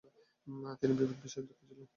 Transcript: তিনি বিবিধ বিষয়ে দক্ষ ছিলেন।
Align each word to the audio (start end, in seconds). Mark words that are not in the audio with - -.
তিনি 0.79 0.93
বিবিধ 0.99 1.19
বিষয়ে 1.23 1.45
দক্ষ 1.47 1.61
ছিলেন। 1.67 1.87